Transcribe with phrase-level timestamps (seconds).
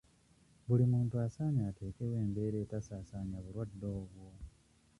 [0.67, 4.27] Buli muntu asaanye ateekewo embeera etasaasaanya bulwadde obwo.